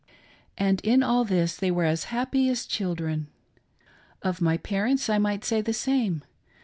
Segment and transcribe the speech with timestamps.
[0.57, 3.27] And in all this they were as happy as children.
[4.23, 6.23] Of my parents I might say the same.